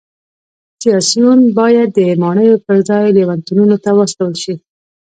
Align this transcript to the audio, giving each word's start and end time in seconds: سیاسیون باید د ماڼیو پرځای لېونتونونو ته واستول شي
سیاسیون 0.81 1.39
باید 1.57 1.89
د 1.97 1.99
ماڼیو 2.21 2.61
پرځای 2.65 3.05
لېونتونونو 3.15 3.75
ته 3.83 3.89
واستول 3.97 4.33
شي 4.43 4.53